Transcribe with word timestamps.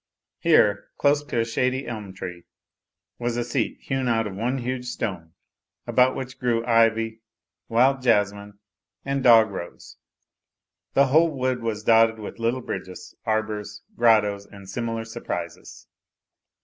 Here, 0.39 0.87
close 0.97 1.23
to 1.25 1.39
a 1.41 1.45
shady 1.45 1.85
elm 1.87 2.11
tree, 2.15 2.45
was 3.19 3.37
a 3.37 3.43
seat 3.43 3.77
hewn 3.81 4.07
out 4.07 4.25
of 4.25 4.35
one 4.35 4.57
huge 4.57 4.97
254 4.97 5.03
A 5.05 5.05
LITTLE 5.05 5.33
HERO 5.35 5.57
stone, 5.61 5.85
about 5.85 6.15
which 6.17 6.39
grew 6.39 6.65
ivy, 6.65 7.21
wild 7.69 8.01
jasmine, 8.01 8.57
and 9.05 9.23
dog 9.23 9.51
rose; 9.51 9.97
the 10.95 11.05
whole 11.05 11.29
wood 11.29 11.61
was 11.61 11.83
dotted 11.83 12.17
with 12.17 12.39
little 12.39 12.61
bridges, 12.61 13.13
arbours, 13.27 13.83
grottoes, 13.95 14.47
and 14.47 14.67
similar 14.67 15.05
siarprises. 15.05 15.85